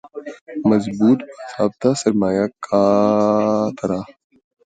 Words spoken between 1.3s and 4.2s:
باضابطہ سرمایہ کی طرح